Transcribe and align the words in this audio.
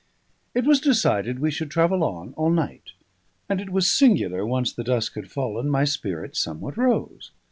It 0.55 0.65
was 0.65 0.79
decided 0.81 1.37
we 1.37 1.51
should 1.51 1.69
travel 1.69 2.03
on 2.03 2.33
all 2.33 2.49
night; 2.49 2.93
and 3.47 3.61
it 3.61 3.69
was 3.69 3.87
singular, 3.87 4.43
once 4.43 4.73
the 4.73 4.83
dusk 4.83 5.13
had 5.13 5.29
fallen, 5.29 5.69
my 5.69 5.83
spirits 5.83 6.39
somewhat 6.39 6.75
rose. 6.75 7.29